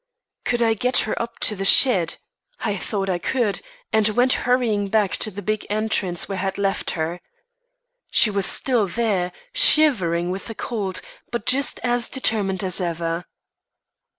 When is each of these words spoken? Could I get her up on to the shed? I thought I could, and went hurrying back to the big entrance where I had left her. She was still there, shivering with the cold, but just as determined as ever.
Could 0.45 0.63
I 0.63 0.73
get 0.73 0.97
her 1.05 1.11
up 1.21 1.33
on 1.33 1.37
to 1.41 1.55
the 1.55 1.63
shed? 1.63 2.15
I 2.61 2.75
thought 2.75 3.07
I 3.07 3.19
could, 3.19 3.61
and 3.93 4.07
went 4.07 4.33
hurrying 4.49 4.87
back 4.89 5.11
to 5.17 5.29
the 5.29 5.43
big 5.43 5.63
entrance 5.69 6.27
where 6.27 6.39
I 6.39 6.41
had 6.41 6.57
left 6.57 6.89
her. 6.97 7.21
She 8.09 8.31
was 8.31 8.47
still 8.47 8.87
there, 8.87 9.31
shivering 9.53 10.31
with 10.31 10.47
the 10.47 10.55
cold, 10.55 11.01
but 11.29 11.45
just 11.45 11.79
as 11.83 12.09
determined 12.09 12.63
as 12.63 12.81
ever. 12.81 13.25